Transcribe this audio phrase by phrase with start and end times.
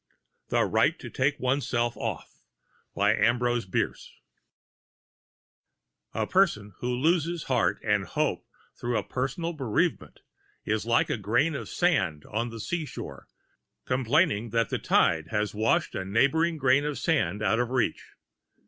[0.49, 2.39] THE RIGHT TO TAKE ONESELF OFF
[2.97, 3.35] A
[6.27, 8.47] PERSON who loses heart and hope
[8.79, 10.21] through a personal bereavement
[10.65, 13.27] is like a grain of sand on the seashore
[13.85, 18.13] complaining that the tide has washed a neighboring grain out of reach.